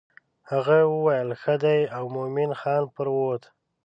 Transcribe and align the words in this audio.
هغې 0.51 0.81
وویل 0.93 1.29
ښه 1.41 1.55
دی 1.63 1.79
او 1.95 2.03
مومن 2.15 2.51
خان 2.59 2.83
پر 2.95 3.07
ووت. 3.15 3.43